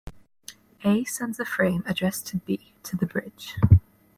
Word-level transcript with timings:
A 0.83 1.03
sends 1.05 1.39
a 1.39 1.45
frame 1.45 1.83
addressed 1.85 2.25
to 2.29 2.37
B 2.37 2.73
to 2.81 2.95
the 2.97 3.05
bridge. 3.05 3.55